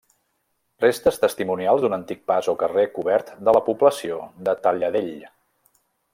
[0.85, 5.15] Restes testimonials d'un antic pas o carrer cobert de la població del Talladell.